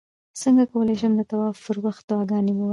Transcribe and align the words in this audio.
څنګه 0.41 0.63
کولی 0.71 0.95
شم 0.99 1.13
د 1.17 1.21
طواف 1.31 1.55
پر 1.65 1.77
وخت 1.85 2.03
دعاګانې 2.09 2.51
ووایم 2.55 2.69